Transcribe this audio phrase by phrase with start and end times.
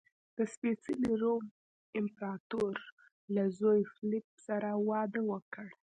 [0.37, 1.43] د سپېڅلي روم
[1.99, 2.75] امپراتور
[3.35, 5.67] له زوی فلیپ سره واده وکړ.